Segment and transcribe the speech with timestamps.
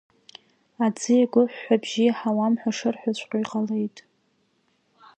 [0.85, 3.97] Аӡы иаго ҳәҳәабжьы иаҳауам ҳәа шырҳәаҵәҟьо иҟалеит.